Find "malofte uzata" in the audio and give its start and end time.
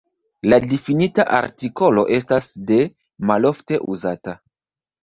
3.33-4.41